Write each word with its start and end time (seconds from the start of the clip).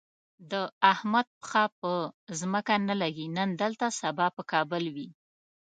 د 0.51 0.53
احمد 0.91 1.27
پښه 1.39 1.63
په 1.79 1.91
ځمکه 2.39 2.75
نه 2.87 2.95
لږي، 3.01 3.27
نن 3.37 3.49
دلته 3.61 3.85
سبا 4.01 4.27
په 4.35 4.43
کابل 4.51 4.83
وي. 4.95 5.07